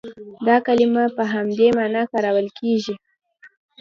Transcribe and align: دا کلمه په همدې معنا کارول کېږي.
دا 0.47 0.55
کلمه 0.67 1.03
په 1.15 1.23
همدې 1.33 1.67
معنا 1.77 2.03
کارول 2.11 2.47
کېږي. 2.59 2.95